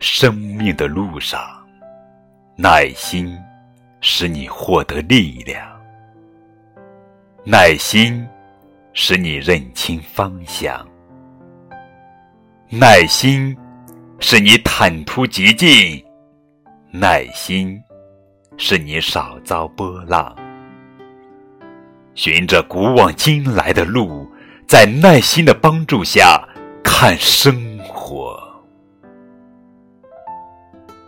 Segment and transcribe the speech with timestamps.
[0.00, 1.40] 生命的路上，
[2.56, 3.36] 耐心
[4.00, 5.60] 使你获得力量，
[7.44, 8.24] 耐心
[8.92, 10.86] 使你认清方向，
[12.70, 13.56] 耐心
[14.20, 16.00] 使你坦途极尽，
[16.92, 17.76] 耐心
[18.56, 20.32] 使你少遭波浪。
[22.14, 24.28] 循着古往今来的路，
[24.66, 26.40] 在耐心的帮助下
[26.84, 28.27] 看生活。